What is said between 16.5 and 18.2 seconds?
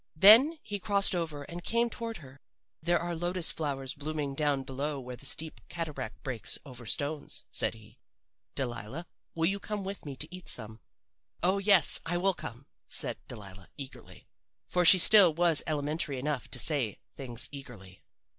say things eagerly.